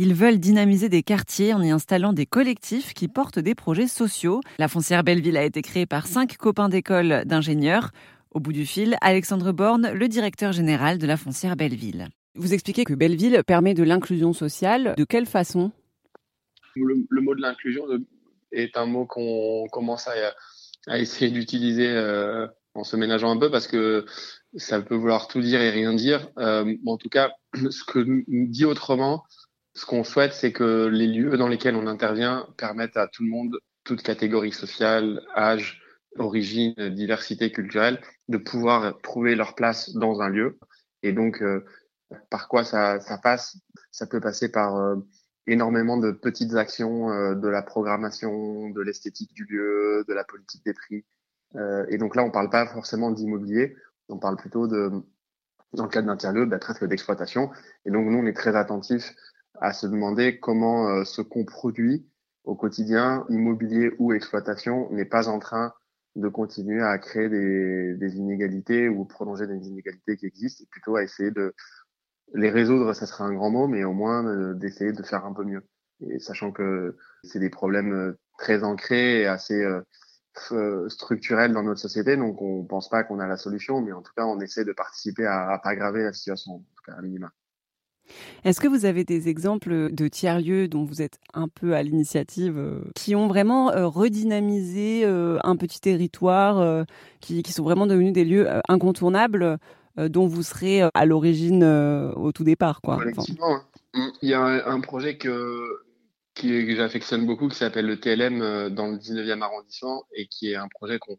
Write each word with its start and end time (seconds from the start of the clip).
Ils 0.00 0.14
veulent 0.14 0.38
dynamiser 0.38 0.88
des 0.88 1.02
quartiers 1.02 1.54
en 1.54 1.60
y 1.60 1.70
installant 1.70 2.12
des 2.12 2.24
collectifs 2.24 2.94
qui 2.94 3.08
portent 3.08 3.40
des 3.40 3.56
projets 3.56 3.88
sociaux. 3.88 4.40
La 4.60 4.68
foncière 4.68 5.02
Belleville 5.02 5.36
a 5.36 5.42
été 5.42 5.60
créée 5.60 5.86
par 5.86 6.06
cinq 6.06 6.36
copains 6.36 6.68
d'école 6.68 7.24
d'ingénieurs. 7.26 7.90
Au 8.30 8.38
bout 8.38 8.52
du 8.52 8.64
fil, 8.64 8.96
Alexandre 9.00 9.50
Borne, 9.50 9.90
le 9.92 10.06
directeur 10.06 10.52
général 10.52 10.98
de 10.98 11.06
la 11.08 11.16
foncière 11.16 11.56
Belleville. 11.56 12.06
Vous 12.36 12.54
expliquez 12.54 12.84
que 12.84 12.94
Belleville 12.94 13.42
permet 13.44 13.74
de 13.74 13.82
l'inclusion 13.82 14.32
sociale. 14.32 14.94
De 14.96 15.02
quelle 15.02 15.26
façon? 15.26 15.72
Le, 16.76 17.20
mot 17.20 17.34
de 17.34 17.42
l'inclusion 17.42 17.82
est 18.52 18.76
un 18.76 18.86
mot 18.86 19.04
qu'on 19.04 19.66
commence 19.72 20.06
à, 20.06 20.96
essayer 20.96 21.32
d'utiliser 21.32 21.88
euh, 21.88 22.46
en 22.74 22.84
se 22.84 22.94
ménageant 22.94 23.32
un 23.32 23.36
peu 23.36 23.50
parce 23.50 23.66
que 23.66 24.06
ça 24.54 24.80
peut 24.80 24.94
vouloir 24.94 25.26
tout 25.26 25.40
dire 25.40 25.60
et 25.60 25.70
rien 25.70 25.92
dire. 25.92 26.30
Euh, 26.38 26.72
en 26.86 26.98
tout 26.98 27.08
cas, 27.08 27.32
ce 27.54 27.82
que 27.82 27.98
nous 27.98 28.46
dit 28.46 28.64
autrement, 28.64 29.24
ce 29.78 29.86
qu'on 29.86 30.02
souhaite, 30.02 30.32
c'est 30.32 30.52
que 30.52 30.86
les 30.86 31.06
lieux 31.06 31.36
dans 31.36 31.46
lesquels 31.46 31.76
on 31.76 31.86
intervient 31.86 32.48
permettent 32.56 32.96
à 32.96 33.06
tout 33.06 33.22
le 33.22 33.30
monde, 33.30 33.60
toute 33.84 34.02
catégorie 34.02 34.50
sociale, 34.50 35.22
âge, 35.36 35.80
origine, 36.18 36.74
diversité 36.90 37.52
culturelle, 37.52 38.00
de 38.26 38.38
pouvoir 38.38 38.98
trouver 39.02 39.36
leur 39.36 39.54
place 39.54 39.94
dans 39.94 40.20
un 40.20 40.30
lieu. 40.30 40.58
Et 41.04 41.12
donc, 41.12 41.40
euh, 41.42 41.64
par 42.28 42.48
quoi 42.48 42.64
ça, 42.64 42.98
ça, 42.98 43.18
passe? 43.18 43.56
Ça 43.92 44.08
peut 44.08 44.20
passer 44.20 44.50
par 44.50 44.76
euh, 44.76 44.96
énormément 45.46 45.96
de 45.96 46.10
petites 46.10 46.56
actions, 46.56 47.12
euh, 47.12 47.36
de 47.36 47.46
la 47.48 47.62
programmation, 47.62 48.70
de 48.70 48.80
l'esthétique 48.80 49.32
du 49.32 49.44
lieu, 49.44 50.04
de 50.08 50.12
la 50.12 50.24
politique 50.24 50.64
des 50.64 50.74
prix. 50.74 51.04
et 51.88 51.98
donc 51.98 52.16
là, 52.16 52.24
on 52.24 52.32
parle 52.32 52.50
pas 52.50 52.66
forcément 52.66 53.12
d'immobilier, 53.12 53.76
on 54.08 54.18
parle 54.18 54.36
plutôt 54.36 54.66
de, 54.66 54.90
dans 55.72 55.84
le 55.84 55.88
cadre 55.88 56.08
d'un 56.08 56.16
tiers-lieu, 56.16 56.46
bah, 56.46 56.58
presque 56.58 56.84
d'exploitation. 56.84 57.50
Et 57.86 57.90
donc, 57.92 58.06
nous, 58.06 58.18
on 58.18 58.26
est 58.26 58.36
très 58.36 58.56
attentifs 58.56 59.14
à 59.60 59.72
se 59.72 59.86
demander 59.86 60.38
comment 60.38 60.88
euh, 60.88 61.04
ce 61.04 61.22
qu'on 61.22 61.44
produit 61.44 62.06
au 62.44 62.54
quotidien, 62.54 63.26
immobilier 63.28 63.92
ou 63.98 64.12
exploitation, 64.12 64.90
n'est 64.90 65.04
pas 65.04 65.28
en 65.28 65.38
train 65.38 65.74
de 66.16 66.28
continuer 66.28 66.82
à 66.82 66.98
créer 66.98 67.28
des, 67.28 67.94
des, 67.94 68.16
inégalités 68.16 68.88
ou 68.88 69.04
prolonger 69.04 69.46
des 69.46 69.68
inégalités 69.68 70.16
qui 70.16 70.26
existent, 70.26 70.64
et 70.64 70.66
plutôt 70.70 70.96
à 70.96 71.02
essayer 71.02 71.30
de 71.30 71.54
les 72.34 72.50
résoudre, 72.50 72.92
ça 72.94 73.06
serait 73.06 73.24
un 73.24 73.34
grand 73.34 73.50
mot, 73.50 73.68
mais 73.68 73.84
au 73.84 73.92
moins 73.92 74.26
euh, 74.26 74.54
d'essayer 74.54 74.92
de 74.92 75.02
faire 75.02 75.24
un 75.26 75.32
peu 75.32 75.44
mieux. 75.44 75.62
Et 76.00 76.18
sachant 76.20 76.52
que 76.52 76.96
c'est 77.22 77.40
des 77.40 77.50
problèmes 77.50 77.92
euh, 77.92 78.18
très 78.38 78.64
ancrés 78.64 79.22
et 79.22 79.26
assez 79.26 79.64
structurels 80.88 81.52
dans 81.52 81.64
notre 81.64 81.80
société, 81.80 82.16
donc 82.16 82.40
on 82.40 82.64
pense 82.64 82.88
pas 82.88 83.02
qu'on 83.02 83.18
a 83.18 83.26
la 83.26 83.36
solution, 83.36 83.80
mais 83.80 83.92
en 83.92 84.02
tout 84.02 84.12
cas 84.16 84.24
on 84.24 84.40
essaie 84.40 84.64
de 84.64 84.72
participer 84.72 85.26
à, 85.26 85.50
à 85.50 85.58
pas 85.58 85.70
aggraver 85.70 86.04
la 86.04 86.12
situation, 86.12 86.52
en 86.52 86.58
tout 86.58 86.82
cas 86.86 86.92
à 86.92 87.02
minima. 87.02 87.32
Est-ce 88.44 88.60
que 88.60 88.68
vous 88.68 88.84
avez 88.84 89.04
des 89.04 89.28
exemples 89.28 89.92
de 89.92 90.08
tiers-lieux 90.08 90.68
dont 90.68 90.84
vous 90.84 91.02
êtes 91.02 91.18
un 91.34 91.48
peu 91.48 91.74
à 91.74 91.82
l'initiative, 91.82 92.58
euh, 92.58 92.80
qui 92.94 93.14
ont 93.14 93.28
vraiment 93.28 93.70
euh, 93.72 93.86
redynamisé 93.86 95.04
euh, 95.04 95.38
un 95.44 95.56
petit 95.56 95.80
territoire, 95.80 96.84
qui, 97.20 97.42
sont 97.52 97.64
vraiment 97.64 97.86
devenus 97.86 98.12
des 98.12 98.24
lieux 98.24 98.48
incontournables 98.68 99.58
dont 99.96 100.26
vous 100.26 100.42
serez 100.42 100.82
à 100.94 101.06
l'origine 101.06 101.64
au 101.64 102.30
tout 102.30 102.44
départ 102.44 102.80
quoi? 102.80 102.98
Hein. 103.40 103.62
Il 104.22 104.28
y 104.28 104.34
a 104.34 104.42
un, 104.42 104.80
projet 104.80 105.16
que, 105.16 105.82
que 106.34 106.74
j'affectionne 106.76 107.26
beaucoup 107.26 107.48
qui 107.48 107.56
s'appelle 107.56 107.86
le 107.86 107.98
TLM 107.98 108.68
dans 108.70 108.86
le 108.88 108.96
19e 108.96 109.40
arrondissement 109.40 110.04
et 110.14 110.26
qui 110.28 110.52
est 110.52 110.56
un 110.56 110.68
projet 110.68 110.98
qu'on 110.98 111.18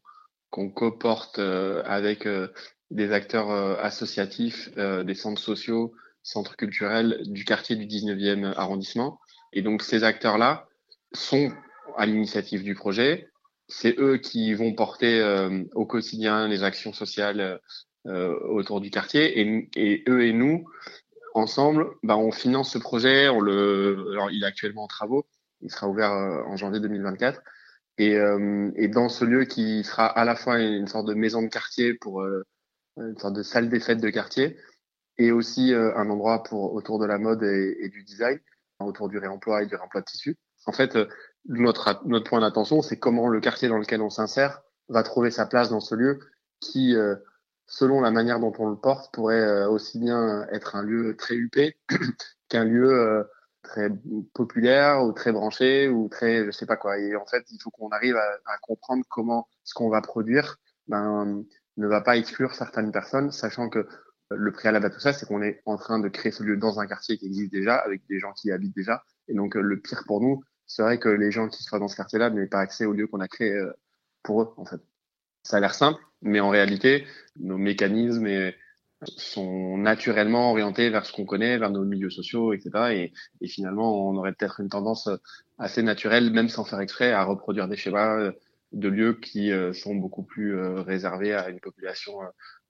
qu'on 0.49 0.69
coporte 0.69 1.39
avec 1.39 2.27
des 2.91 3.11
acteurs 3.11 3.49
associatifs, 3.83 4.69
des 4.77 5.15
centres 5.15 5.41
sociaux, 5.41 5.93
centre 6.23 6.55
culturel 6.55 7.21
du 7.25 7.45
quartier 7.45 7.75
du 7.75 7.85
19e 7.85 8.53
arrondissement. 8.55 9.19
Et 9.53 9.61
donc 9.61 9.81
ces 9.81 10.03
acteurs-là 10.03 10.67
sont 11.13 11.51
à 11.97 12.05
l'initiative 12.05 12.63
du 12.63 12.75
projet. 12.75 13.29
C'est 13.67 13.99
eux 13.99 14.17
qui 14.17 14.53
vont 14.53 14.73
porter 14.73 15.21
euh, 15.21 15.63
au 15.73 15.85
quotidien 15.85 16.47
les 16.47 16.63
actions 16.63 16.93
sociales 16.93 17.59
euh, 18.07 18.39
autour 18.49 18.81
du 18.81 18.89
quartier. 18.89 19.39
Et, 19.77 20.03
eux 20.07 20.25
et 20.25 20.33
nous, 20.33 20.65
ensemble, 21.33 21.87
bah, 22.03 22.17
on 22.17 22.31
finance 22.31 22.73
ce 22.73 22.77
projet. 22.77 23.29
On 23.29 23.39
le, 23.39 24.07
alors 24.11 24.31
il 24.31 24.43
est 24.43 24.47
actuellement 24.47 24.83
en 24.83 24.87
travaux. 24.87 25.25
Il 25.61 25.71
sera 25.71 25.87
ouvert 25.87 26.11
euh, 26.11 26.43
en 26.47 26.57
janvier 26.57 26.79
2024. 26.79 27.41
Et, 28.01 28.15
et, 28.77 28.87
dans 28.87 29.09
ce 29.09 29.25
lieu 29.25 29.43
qui 29.43 29.83
sera 29.83 30.05
à 30.05 30.23
la 30.23 30.37
fois 30.37 30.57
une 30.61 30.87
sorte 30.87 31.05
de 31.05 31.13
maison 31.13 31.41
de 31.41 31.49
quartier 31.49 31.93
pour 31.95 32.23
une 32.95 33.17
sorte 33.17 33.33
de 33.33 33.43
salle 33.43 33.67
des 33.67 33.81
fêtes 33.81 33.99
de 33.99 34.09
quartier, 34.09 34.55
et 35.19 35.31
aussi 35.31 35.73
euh, 35.73 35.95
un 35.95 36.09
endroit 36.09 36.41
pour 36.43 36.73
autour 36.73 36.97
de 36.97 37.05
la 37.05 37.19
mode 37.19 37.43
et, 37.43 37.89
du 37.89 38.03
design, 38.03 38.39
autour 38.79 39.09
du 39.09 39.19
réemploi 39.19 39.61
et 39.61 39.65
du 39.67 39.75
réemploi 39.75 40.01
de 40.01 40.05
tissus. 40.05 40.37
En 40.65 40.71
fait, 40.71 40.95
euh, 40.95 41.07
notre, 41.45 42.01
notre 42.05 42.29
point 42.29 42.39
d'attention, 42.39 42.81
c'est 42.81 42.97
comment 42.97 43.27
le 43.27 43.41
quartier 43.41 43.67
dans 43.67 43.77
lequel 43.77 44.01
on 44.01 44.09
s'insère 44.09 44.61
va 44.87 45.03
trouver 45.03 45.29
sa 45.29 45.45
place 45.45 45.69
dans 45.69 45.81
ce 45.81 45.93
lieu 45.93 46.19
qui, 46.61 46.95
euh, 46.95 47.15
selon 47.67 48.01
la 48.01 48.11
manière 48.11 48.39
dont 48.39 48.53
on 48.57 48.69
le 48.69 48.77
porte, 48.77 49.13
pourrait 49.13 49.65
aussi 49.65 49.99
bien 49.99 50.47
être 50.51 50.75
un 50.75 50.83
lieu 50.83 51.15
très 51.15 51.35
huppé 51.35 51.77
qu'un 52.49 52.63
lieu 52.63 53.27
très 53.61 53.89
populaire 54.33 55.03
ou 55.03 55.11
très 55.11 55.31
branché 55.31 55.87
ou 55.89 56.09
très 56.09 56.45
je 56.45 56.51
sais 56.51 56.65
pas 56.65 56.77
quoi. 56.77 56.97
Et 56.97 57.15
en 57.15 57.25
fait, 57.25 57.45
il 57.51 57.61
faut 57.61 57.69
qu'on 57.69 57.89
arrive 57.89 58.15
à, 58.15 58.27
à, 58.45 58.57
comprendre 58.61 59.03
comment 59.09 59.47
ce 59.63 59.73
qu'on 59.73 59.89
va 59.89 60.01
produire 60.01 60.57
ben, 60.87 61.43
ne 61.77 61.87
va 61.87 62.01
pas 62.01 62.17
exclure 62.17 62.55
certaines 62.55 62.91
personnes, 62.91 63.31
sachant 63.31 63.69
que 63.69 63.87
le 64.31 64.51
préalable 64.51 64.85
à 64.85 64.89
tout 64.89 64.99
ça, 64.99 65.13
c'est 65.13 65.25
qu'on 65.25 65.41
est 65.41 65.61
en 65.65 65.77
train 65.77 65.99
de 65.99 66.07
créer 66.07 66.31
ce 66.31 66.43
lieu 66.43 66.57
dans 66.57 66.79
un 66.79 66.87
quartier 66.87 67.17
qui 67.17 67.25
existe 67.25 67.51
déjà, 67.51 67.75
avec 67.75 68.01
des 68.07 68.19
gens 68.19 68.31
qui 68.33 68.49
y 68.49 68.51
habitent 68.51 68.75
déjà. 68.75 69.03
Et 69.27 69.33
donc, 69.33 69.55
euh, 69.55 69.61
le 69.61 69.79
pire 69.79 70.03
pour 70.05 70.21
nous 70.21 70.43
serait 70.67 70.99
que 70.99 71.09
les 71.09 71.31
gens 71.31 71.47
qui 71.47 71.63
soient 71.63 71.79
dans 71.79 71.87
ce 71.87 71.95
quartier-là 71.95 72.29
n'aient 72.29 72.47
pas 72.47 72.59
accès 72.59 72.85
au 72.85 72.93
lieu 72.93 73.07
qu'on 73.07 73.19
a 73.19 73.27
créé 73.27 73.51
euh, 73.51 73.71
pour 74.23 74.41
eux, 74.41 74.53
en 74.57 74.65
fait. 74.65 74.81
Ça 75.43 75.57
a 75.57 75.59
l'air 75.59 75.73
simple, 75.73 76.01
mais 76.21 76.39
en 76.39 76.49
réalité, 76.49 77.07
nos 77.37 77.57
mécanismes 77.57 78.27
sont 79.17 79.77
naturellement 79.77 80.51
orientés 80.51 80.89
vers 80.89 81.05
ce 81.05 81.13
qu'on 81.13 81.25
connaît, 81.25 81.57
vers 81.57 81.71
nos 81.71 81.85
milieux 81.85 82.09
sociaux, 82.09 82.53
etc. 82.53 83.11
Et, 83.41 83.47
finalement, 83.47 84.09
on 84.09 84.17
aurait 84.17 84.33
peut-être 84.33 84.59
une 84.59 84.69
tendance 84.69 85.09
assez 85.57 85.81
naturelle, 85.81 86.31
même 86.31 86.49
sans 86.49 86.65
faire 86.65 86.81
exprès, 86.81 87.13
à 87.13 87.23
reproduire 87.23 87.69
des 87.69 87.77
schémas 87.77 88.19
euh, 88.19 88.31
de 88.73 88.89
lieux 88.89 89.13
qui 89.13 89.51
sont 89.73 89.95
beaucoup 89.95 90.21
plus 90.21 90.55
réservés 90.59 91.33
à 91.33 91.49
une 91.49 91.59
population 91.59 92.19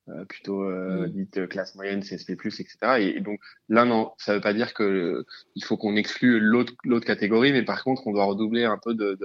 euh, 0.09 0.25
plutôt 0.25 0.63
euh, 0.63 1.07
mm. 1.07 1.09
dite 1.09 1.47
classe 1.47 1.75
moyenne, 1.75 2.01
CSP+, 2.01 2.31
etc. 2.31 2.77
Et, 2.99 3.19
donc 3.21 3.39
là, 3.67 3.85
non, 3.85 4.11
ça 4.17 4.33
veut 4.33 4.41
pas 4.41 4.53
dire 4.53 4.73
que 4.73 5.25
il 5.55 5.63
faut 5.63 5.77
qu'on 5.77 5.95
exclue 5.95 6.39
l'autre 6.39 6.73
l'autre 6.83 7.05
catégorie, 7.05 7.51
mais 7.53 7.63
par 7.63 7.83
contre, 7.83 8.07
on 8.07 8.11
doit 8.11 8.25
redoubler 8.25 8.65
un 8.65 8.77
peu 8.77 8.93
de 8.93 9.17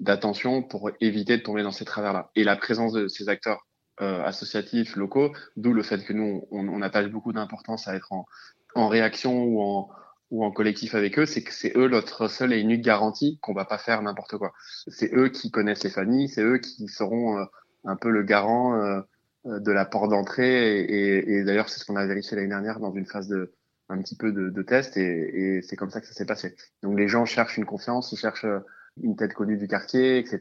d'attention 0.00 0.62
pour 0.62 0.90
éviter 1.00 1.36
de 1.36 1.42
tomber 1.42 1.62
dans 1.62 1.72
ces 1.72 1.84
travers-là. 1.84 2.30
Et 2.36 2.44
la 2.44 2.56
présence 2.56 2.92
de 2.92 3.08
ces 3.08 3.28
acteurs 3.28 3.66
euh, 4.00 4.22
associatifs 4.24 4.96
locaux, 4.96 5.32
d'où 5.56 5.72
le 5.72 5.82
fait 5.82 6.04
que 6.04 6.12
nous, 6.12 6.46
on, 6.50 6.68
on 6.68 6.82
attache 6.82 7.08
beaucoup 7.08 7.32
d'importance 7.32 7.86
à 7.86 7.94
être 7.94 8.12
en, 8.12 8.26
en 8.74 8.88
réaction 8.88 9.44
ou 9.44 9.60
en, 9.62 9.88
ou 10.30 10.44
en 10.44 10.50
collectif 10.50 10.94
avec 10.94 11.18
eux, 11.18 11.26
c'est 11.26 11.42
que 11.42 11.52
c'est 11.52 11.76
eux 11.76 11.88
notre 11.88 12.28
seule 12.28 12.52
et 12.52 12.60
unique 12.60 12.82
garantie 12.82 13.38
qu'on 13.40 13.54
va 13.54 13.64
pas 13.64 13.78
faire 13.78 14.02
n'importe 14.02 14.36
quoi. 14.36 14.52
C'est 14.88 15.14
eux 15.14 15.28
qui 15.28 15.50
connaissent 15.50 15.84
les 15.84 15.90
familles, 15.90 16.28
c'est 16.28 16.42
eux 16.42 16.58
qui 16.58 16.88
seront 16.88 17.38
euh, 17.38 17.44
un 17.84 17.96
peu 17.96 18.10
le 18.10 18.22
garant 18.22 18.74
euh, 18.74 19.00
euh, 19.00 19.02
de 19.44 19.72
la 19.72 19.84
porte 19.84 20.10
d'entrée. 20.10 20.80
Et, 20.80 21.36
et, 21.36 21.44
d'ailleurs, 21.44 21.68
c'est 21.68 21.78
ce 21.78 21.84
qu'on 21.84 21.96
a 21.96 22.06
vérifié 22.06 22.36
l'année 22.36 22.48
dernière 22.48 22.80
dans 22.80 22.92
une 22.92 23.06
phase 23.06 23.28
de 23.28 23.52
un 23.88 23.98
petit 23.98 24.16
peu 24.16 24.32
de, 24.32 24.48
de 24.50 24.62
test. 24.62 24.96
Et, 24.96 25.56
et 25.56 25.62
c'est 25.62 25.76
comme 25.76 25.90
ça 25.90 26.00
que 26.00 26.06
ça 26.06 26.14
s'est 26.14 26.26
passé. 26.26 26.54
Donc 26.82 26.98
les 26.98 27.08
gens 27.08 27.24
cherchent 27.24 27.58
une 27.58 27.66
confiance, 27.66 28.12
ils 28.12 28.18
cherchent 28.18 28.44
euh, 28.44 28.60
une 29.02 29.16
tête 29.16 29.34
connue 29.34 29.56
du 29.56 29.68
quartier, 29.68 30.18
etc. 30.18 30.40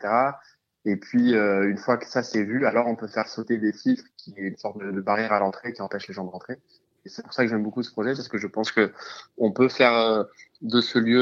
Et 0.85 0.97
puis 0.97 1.35
euh, 1.35 1.69
une 1.69 1.77
fois 1.77 1.97
que 1.97 2.07
ça 2.07 2.23
c'est 2.23 2.43
vu, 2.43 2.65
alors 2.65 2.87
on 2.87 2.95
peut 2.95 3.07
faire 3.07 3.27
sauter 3.27 3.57
des 3.57 3.73
filtres 3.73 4.05
qui 4.17 4.33
est 4.37 4.43
une 4.43 4.57
sorte 4.57 4.79
de, 4.79 5.01
barrière 5.01 5.33
à 5.33 5.39
l'entrée 5.39 5.73
qui 5.73 5.81
empêche 5.81 6.07
les 6.07 6.13
gens 6.13 6.25
de 6.25 6.29
rentrer. 6.29 6.59
Et 7.05 7.09
c'est 7.09 7.23
pour 7.23 7.33
ça 7.33 7.43
que 7.43 7.49
j'aime 7.49 7.63
beaucoup 7.63 7.83
ce 7.83 7.91
projet 7.91 8.13
parce 8.13 8.29
que 8.29 8.37
je 8.37 8.47
pense 8.47 8.71
que 8.71 8.91
on 9.37 9.51
peut 9.51 9.69
faire 9.69 10.25
de 10.61 10.81
ce 10.81 10.99
lieu 10.99 11.19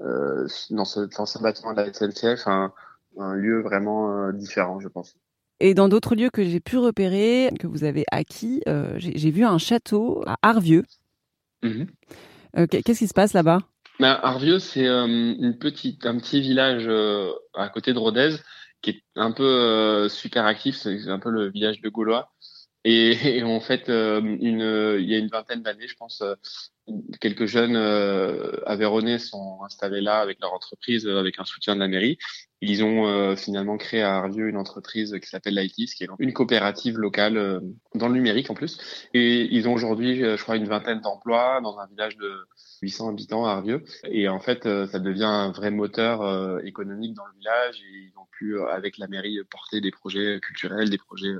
euh, 0.00 0.46
dans 0.70 0.84
ce, 0.84 1.00
dans 1.16 1.26
ce 1.26 1.38
bâtiment 1.40 1.72
de 1.72 1.82
la 1.82 1.92
SNCF 1.92 2.46
un, 2.46 2.72
un 3.18 3.34
lieu 3.34 3.60
vraiment 3.62 4.30
différent, 4.32 4.78
je 4.78 4.88
pense. 4.88 5.16
Et 5.60 5.74
dans 5.74 5.88
d'autres 5.88 6.14
lieux 6.14 6.30
que 6.30 6.44
j'ai 6.44 6.60
pu 6.60 6.76
repérer, 6.76 7.50
que 7.58 7.66
vous 7.66 7.84
avez 7.84 8.04
acquis, 8.10 8.62
euh, 8.68 8.94
j'ai 8.98 9.30
vu 9.30 9.44
un 9.44 9.58
château 9.58 10.22
à 10.26 10.36
Arvieux. 10.42 10.84
Mhm. 11.62 11.86
Euh, 12.58 12.66
qu'est-ce 12.66 12.98
qui 12.98 13.08
se 13.08 13.14
passe 13.14 13.32
là-bas? 13.32 13.60
Ben, 13.98 14.18
Arvieux, 14.22 14.58
c'est 14.58 14.86
euh, 14.86 15.06
une 15.06 15.56
petite, 15.58 16.04
un 16.04 16.18
petit 16.18 16.40
village 16.40 16.88
à 17.54 17.68
côté 17.70 17.94
de 17.94 17.98
Rodez 17.98 18.36
qui 18.82 18.90
est 18.90 19.02
un 19.14 19.32
peu 19.32 20.08
super 20.10 20.44
actif. 20.44 20.76
C'est 20.76 21.08
un 21.08 21.18
peu 21.18 21.30
le 21.30 21.50
village 21.50 21.80
de 21.80 21.88
Gaulois. 21.88 22.30
Et, 22.84 23.42
en 23.42 23.60
fait, 23.60 23.84
il 23.88 25.06
y 25.08 25.14
a 25.14 25.18
une 25.18 25.28
vingtaine 25.28 25.62
d'années, 25.62 25.88
je 25.88 25.96
pense, 25.96 26.22
quelques 27.20 27.46
jeunes 27.46 27.76
euh, 27.76 28.60
Aveyronnais 28.66 29.18
sont 29.18 29.58
installés 29.64 30.00
là 30.00 30.20
avec 30.20 30.40
leur 30.40 30.52
entreprise, 30.52 31.06
euh, 31.06 31.18
avec 31.18 31.38
un 31.38 31.44
soutien 31.44 31.74
de 31.74 31.80
la 31.80 31.88
mairie. 31.88 32.18
Ils 32.62 32.82
ont 32.82 33.06
euh, 33.06 33.36
finalement 33.36 33.76
créé 33.76 34.02
à 34.02 34.16
Arvieux 34.16 34.48
une 34.48 34.56
entreprise 34.56 35.18
qui 35.20 35.28
s'appelle 35.28 35.54
Lightis, 35.54 35.92
qui 35.94 36.04
est 36.04 36.08
une 36.18 36.32
coopérative 36.32 36.98
locale 36.98 37.36
euh, 37.36 37.60
dans 37.94 38.08
le 38.08 38.14
numérique 38.14 38.50
en 38.50 38.54
plus. 38.54 38.78
Et 39.12 39.54
ils 39.54 39.68
ont 39.68 39.74
aujourd'hui, 39.74 40.20
je 40.20 40.42
crois, 40.42 40.56
une 40.56 40.66
vingtaine 40.66 41.00
d'emplois 41.00 41.60
dans 41.60 41.78
un 41.78 41.86
village 41.86 42.16
de 42.16 42.32
800 42.82 43.10
habitants 43.10 43.44
à 43.44 43.50
Arvieux. 43.50 43.84
Et 44.04 44.28
en 44.28 44.40
fait, 44.40 44.62
ça 44.62 44.98
devient 44.98 45.24
un 45.24 45.50
vrai 45.50 45.70
moteur 45.70 46.64
économique 46.64 47.14
dans 47.14 47.26
le 47.26 47.38
village. 47.38 47.82
Et 47.82 47.98
ils 48.04 48.18
ont 48.18 48.26
pu, 48.32 48.58
avec 48.62 48.96
la 48.96 49.06
mairie, 49.06 49.38
porter 49.50 49.82
des 49.82 49.90
projets 49.90 50.40
culturels, 50.40 50.88
des 50.88 50.98
projets 50.98 51.34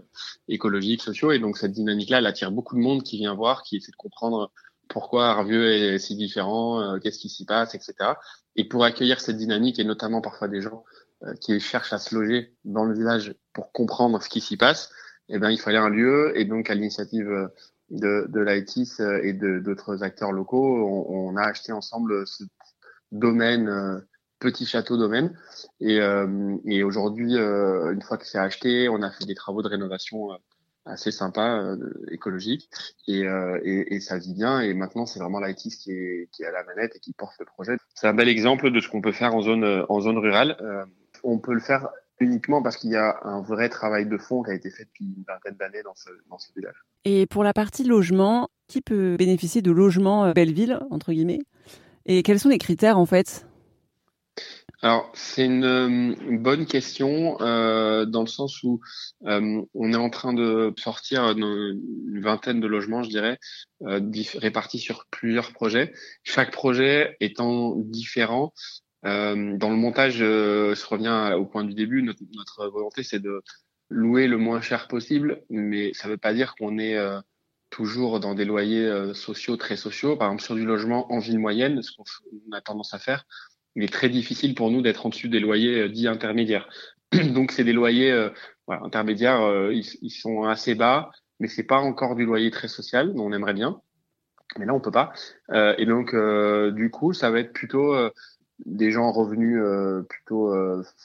écologiques, 0.49 1.03
sociaux. 1.03 1.33
Et 1.33 1.39
donc 1.39 1.57
cette 1.57 1.73
dynamique-là, 1.73 2.19
elle 2.19 2.27
attire 2.27 2.51
beaucoup 2.51 2.75
de 2.75 2.81
monde 2.81 3.03
qui 3.03 3.17
vient 3.17 3.35
voir, 3.35 3.63
qui 3.63 3.77
essaie 3.77 3.93
de 3.93 3.97
comprendre 3.97 4.51
pourquoi 4.89 5.29
Arvieux 5.29 5.73
est 5.73 5.99
si 5.99 6.17
différent, 6.17 6.81
euh, 6.81 6.99
qu'est-ce 6.99 7.19
qui 7.19 7.29
s'y 7.29 7.45
passe, 7.45 7.75
etc. 7.75 7.95
Et 8.55 8.65
pour 8.65 8.85
accueillir 8.85 9.21
cette 9.21 9.37
dynamique, 9.37 9.79
et 9.79 9.85
notamment 9.85 10.21
parfois 10.21 10.49
des 10.49 10.61
gens 10.61 10.85
euh, 11.25 11.35
qui 11.35 11.59
cherchent 11.61 11.93
à 11.93 11.99
se 11.99 12.15
loger 12.15 12.55
dans 12.65 12.85
le 12.85 12.95
village 12.95 13.35
pour 13.53 13.73
comprendre 13.73 14.23
ce 14.23 14.29
qui 14.29 14.41
s'y 14.41 14.57
passe, 14.57 14.91
eh 15.29 15.39
ben, 15.39 15.51
il 15.51 15.61
fallait 15.61 15.79
un 15.79 15.89
lieu. 15.89 16.33
Et 16.39 16.45
donc, 16.45 16.71
à 16.71 16.75
l'initiative 16.75 17.29
euh, 17.31 17.49
de, 17.91 18.27
de 18.29 19.25
et 19.25 19.33
d'autres 19.33 20.03
acteurs 20.03 20.33
locaux, 20.33 20.87
on, 20.87 21.31
on, 21.31 21.37
a 21.37 21.43
acheté 21.43 21.73
ensemble 21.73 22.27
ce 22.27 22.45
domaine, 23.13 24.03
petit 24.41 24.67
château 24.67 24.97
domaine. 24.97 25.39
Et, 25.79 26.01
et 26.65 26.83
aujourd'hui, 26.83 27.37
une 27.37 28.03
fois 28.03 28.19
que 28.19 28.27
c'est 28.27 28.39
acheté, 28.39 28.89
on 28.89 29.03
a 29.03 29.13
fait 29.13 29.25
des 29.25 29.37
travaux 29.37 29.63
de 29.63 29.69
rénovation 29.69 30.31
assez 30.87 31.11
sympa, 31.11 31.59
euh, 31.59 31.77
écologique, 32.11 32.71
et, 33.07 33.25
euh, 33.27 33.59
et, 33.63 33.95
et, 33.95 34.01
ça 34.01 34.19
vit 34.19 34.35
bien. 34.35 34.61
Et 34.61 34.73
maintenant, 34.75 35.07
c'est 35.07 35.19
vraiment 35.19 35.41
l'IT 35.41 35.59
qui 35.59 35.93
est, 35.93 36.29
qui 36.33 36.43
est 36.43 36.47
à 36.47 36.53
la 36.53 36.65
manette 36.65 36.97
et 36.97 37.01
qui 37.01 37.13
porte 37.13 37.35
le 37.39 37.45
projet. 37.45 37.77
C'est 37.95 38.07
un 38.07 38.15
bel 38.15 38.29
exemple 38.29 38.71
de 38.71 38.81
ce 38.81 38.89
qu'on 38.89 39.01
peut 39.01 39.13
faire 39.13 39.35
en 39.35 39.43
zone, 39.43 39.85
en 39.89 40.01
zone 40.01 40.19
rurale. 40.19 40.57
Euh, 40.61 40.85
on 41.25 41.39
peut 41.39 41.55
le 41.55 41.61
faire 41.61 41.89
uniquement 42.19 42.63
parce 42.63 42.77
qu'il 42.77 42.91
y 42.91 42.97
a 42.97 43.19
un 43.25 43.43
vrai 43.43 43.69
travail 43.69 44.07
de 44.07 44.17
fond 44.17 44.43
qui 44.43 44.51
a 44.51 44.55
été 44.55 44.71
fait 44.71 44.85
depuis 44.85 45.05
une 45.05 45.25
vingtaine 45.27 45.57
d'années 45.57 45.83
dans 45.83 45.95
ce, 45.95 46.11
dans 46.31 46.39
ce 46.39 46.53
village. 46.55 46.77
Et 47.05 47.27
pour 47.27 47.45
la 47.45 47.53
partie 47.53 47.85
logement, 47.85 48.49
qui 48.69 48.81
peut 48.81 49.17
bénéficier 49.17 49.63
de 49.63 49.71
logement 49.71 50.33
Belleville, 50.33 50.81
entre 50.91 51.13
guillemets? 51.13 51.43
Et 52.07 52.23
quels 52.23 52.39
sont 52.41 52.49
les 52.49 52.59
critères, 52.59 52.99
en 52.99 53.07
fait? 53.07 53.46
Alors, 54.87 55.11
c'est 55.15 55.45
une, 55.45 55.65
euh, 55.65 56.15
bonne 56.39 56.65
question 56.65 57.41
euh, 57.41 58.05
dans 58.07 58.21
le 58.21 58.29
sens 58.29 58.63
où 58.63 58.81
euh, 59.27 59.61
on 59.75 59.93
est 59.93 59.97
en 59.97 60.11
train 60.11 60.33
de 60.33 60.73
sortir 60.79 61.25
une 61.25 62.21
vingtaine 62.21 62.61
de 62.61 62.69
logements, 62.69 63.03
je 63.03 63.09
dirais, 63.09 63.41
répartis 63.81 64.79
sur 64.79 65.07
plusieurs 65.11 65.53
projets. 65.53 65.93
Chaque 66.23 66.53
projet 66.53 67.17
étant 67.19 67.75
différent. 67.75 68.53
dans 69.03 69.71
le 69.71 69.77
montage, 69.77 70.19
je 70.19 70.87
reviens 70.87 71.35
au 71.35 71.47
point 71.47 71.65
du 71.65 71.75
début, 71.75 72.03
notre, 72.03 72.23
notre 72.37 72.69
volonté, 72.69 73.03
c'est 73.03 73.19
de 73.19 73.43
louer 73.91 74.29
le 74.29 74.39
moins 74.39 74.61
cher 74.61 74.87
possible, 74.87 75.43
mais 75.51 75.95
ça 75.95 76.07
ne 76.07 76.13
veut 76.13 76.19
pas 76.19 76.33
dire 76.33 76.55
qu'on 76.55 76.79
est 76.79 76.97
toujours 77.71 78.21
dans 78.21 78.37
des 78.37 78.45
loyers 78.45 79.13
sociaux 79.15 79.57
très 79.57 79.77
sociaux. 79.77 80.17
Par 80.17 80.29
exemple, 80.29 80.45
sur 80.45 80.55
du 80.55 80.65
logement 80.65 81.13
en 81.13 81.19
ville 81.19 81.41
moyenne, 81.41 81.83
ce 81.83 81.91
qu'on 81.91 82.05
a 82.53 82.61
tendance 82.61 82.95
à 82.95 83.01
faire, 83.01 83.27
il 83.77 83.85
est 83.85 83.93
très 83.93 84.09
difficile 84.09 84.55
pour 84.55 84.71
nous 84.71 84.83
d'être 84.83 85.07
en 85.07 85.11
dessus 85.11 85.29
des 85.29 85.39
loyers 85.39 85.83
euh, 85.83 85.89
dits 85.89 86.09
intermédiaires. 86.09 86.69
Donc 87.35 87.53
c'est 87.53 87.63
des 87.63 87.73
loyers 87.73 88.11
euh, 88.11 88.31
voilà, 88.67 88.83
intermédiaires, 88.83 89.43
euh, 89.43 89.73
ils, 89.73 89.87
ils, 90.03 90.11
sont 90.11 90.45
assez 90.45 90.75
bas, 90.75 91.11
mais 91.39 91.47
c'est 91.47 91.63
pas 91.63 91.79
encore 91.79 92.17
du 92.17 92.25
loyer 92.25 92.51
très 92.51 92.69
social, 92.69 93.13
on 93.17 93.33
aimerait 93.33 93.55
bien, 93.55 93.81
mais 94.59 94.67
là 94.67 94.75
on 94.75 94.81
peut 94.81 94.91
pas. 94.91 95.13
Euh, 95.51 95.75
et 95.79 95.87
donc 95.87 96.17
du 96.75 96.91
coup 96.91 97.13
ça 97.13 97.31
va 97.31 97.41
être 97.41 97.53
plutôt 97.53 97.95
des 98.65 98.91
gens 98.91 99.05
en 99.05 99.13
revenus 99.13 99.61
plutôt 100.09 100.53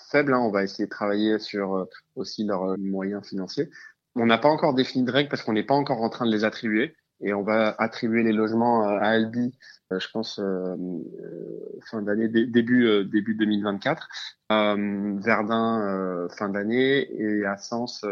faibles. 0.09 0.33
Hein. 0.33 0.39
On 0.39 0.51
va 0.51 0.63
essayer 0.63 0.85
de 0.85 0.89
travailler 0.89 1.37
sur 1.37 1.87
aussi 2.15 2.45
leurs 2.45 2.77
moyens 2.79 3.27
financiers. 3.27 3.69
On 4.15 4.25
n'a 4.25 4.37
pas 4.37 4.49
encore 4.49 4.73
défini 4.73 5.03
de 5.03 5.11
règles 5.11 5.29
parce 5.29 5.43
qu'on 5.43 5.53
n'est 5.53 5.63
pas 5.63 5.75
encore 5.75 6.01
en 6.01 6.09
train 6.09 6.25
de 6.25 6.31
les 6.31 6.45
attribuer 6.45 6.95
et 7.21 7.33
on 7.33 7.43
va 7.43 7.75
attribuer 7.77 8.23
les 8.23 8.33
logements 8.33 8.83
à 8.83 8.97
Albi, 8.97 9.39
euh, 9.39 9.53
je 9.99 10.07
pense 10.11 10.39
euh, 10.39 10.75
euh, 10.75 11.79
fin 11.89 12.01
d'année, 12.01 12.27
début 12.27 13.05
début 13.05 13.35
2024, 13.35 14.07
Verdun 14.49 16.27
fin 16.37 16.49
d'année 16.49 17.07
et 17.21 17.45
à 17.45 17.57
Sens 17.57 18.05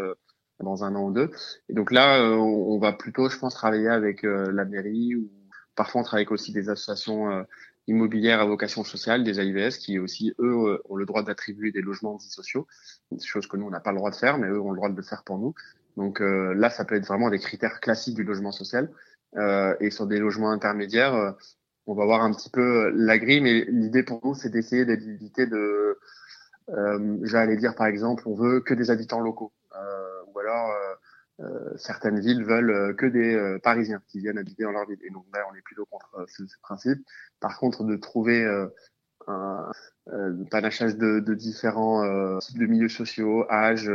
dans 0.60 0.84
un 0.84 0.94
an 0.94 1.08
ou 1.08 1.12
deux. 1.12 1.30
Et 1.68 1.74
donc 1.74 1.90
là, 1.90 2.22
on 2.22 2.78
va 2.78 2.92
plutôt, 2.92 3.28
je 3.28 3.38
pense, 3.38 3.54
travailler 3.54 3.88
avec 3.88 4.22
la 4.22 4.64
mairie 4.64 5.16
ou 5.16 5.30
parfois 5.74 6.02
on 6.02 6.04
travaille 6.04 6.22
avec 6.22 6.32
aussi 6.32 6.52
des 6.52 6.68
associations 6.68 7.46
immobilières 7.86 8.40
à 8.40 8.44
vocation 8.44 8.84
sociale, 8.84 9.24
des 9.24 9.40
AIVS, 9.40 9.78
qui 9.78 9.98
aussi, 9.98 10.34
eux, 10.38 10.80
ont 10.88 10.96
le 10.96 11.06
droit 11.06 11.22
d'attribuer 11.22 11.72
des 11.72 11.80
logements 11.80 12.16
dits 12.16 12.30
sociaux, 12.30 12.66
chose 13.24 13.46
que 13.46 13.56
nous, 13.56 13.66
on 13.66 13.70
n'a 13.70 13.80
pas 13.80 13.92
le 13.92 13.96
droit 13.96 14.10
de 14.10 14.16
faire, 14.16 14.38
mais 14.38 14.48
eux 14.48 14.60
ont 14.60 14.70
le 14.70 14.76
droit 14.76 14.90
de 14.90 14.96
le 14.96 15.02
faire 15.02 15.22
pour 15.24 15.38
nous. 15.38 15.54
Donc 15.96 16.20
euh, 16.20 16.54
là, 16.54 16.70
ça 16.70 16.84
peut 16.84 16.94
être 16.94 17.06
vraiment 17.06 17.30
des 17.30 17.38
critères 17.38 17.80
classiques 17.80 18.14
du 18.14 18.24
logement 18.24 18.52
social. 18.52 18.90
Euh, 19.36 19.76
et 19.78 19.90
sur 19.90 20.06
des 20.06 20.18
logements 20.18 20.50
intermédiaires, 20.50 21.14
euh, 21.14 21.32
on 21.90 21.94
va 21.94 22.04
voir 22.04 22.22
un 22.22 22.32
petit 22.32 22.50
peu 22.50 22.90
la 22.94 23.18
grille, 23.18 23.40
mais 23.40 23.64
l'idée 23.68 24.02
pour 24.02 24.20
nous, 24.24 24.34
c'est 24.34 24.48
d'essayer 24.48 24.84
d'éviter 24.84 25.46
de, 25.46 25.98
j'allais 27.22 27.56
dire 27.56 27.74
par 27.74 27.88
exemple, 27.88 28.22
on 28.26 28.34
veut 28.34 28.60
que 28.60 28.74
des 28.74 28.90
habitants 28.90 29.20
locaux, 29.20 29.52
ou 30.32 30.38
alors 30.38 30.72
certaines 31.76 32.20
villes 32.20 32.44
veulent 32.44 32.94
que 32.96 33.06
des 33.06 33.58
Parisiens 33.62 34.00
qui 34.06 34.20
viennent 34.20 34.38
habiter 34.38 34.62
dans 34.62 34.72
leur 34.72 34.86
ville. 34.86 35.00
Et 35.02 35.10
donc 35.10 35.24
là, 35.34 35.40
on 35.50 35.54
est 35.56 35.62
plutôt 35.62 35.86
contre 35.86 36.24
ce, 36.28 36.42
principe. 36.62 37.00
Par 37.40 37.58
contre, 37.58 37.82
de 37.82 37.96
trouver 37.96 38.46
un 39.26 39.70
panachage 40.50 40.96
de, 40.96 41.34
différents 41.34 42.38
types 42.38 42.58
de 42.58 42.66
milieux 42.66 42.88
sociaux, 42.88 43.46
âges, 43.50 43.90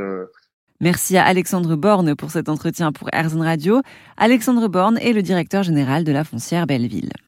Merci 0.82 1.16
à 1.16 1.24
Alexandre 1.24 1.78
Borne 1.78 2.16
pour 2.16 2.32
cet 2.32 2.50
entretien 2.50 2.92
pour 2.92 3.08
Airzone 3.14 3.44
Radio. 3.44 3.82
Alexandre 4.18 4.68
Borne 4.68 4.98
est 4.98 5.14
le 5.14 5.22
directeur 5.22 5.64
général 5.64 6.04
de 6.04 6.12
la 6.12 6.26
foncière 6.26 6.68
Belleville. 6.68 7.14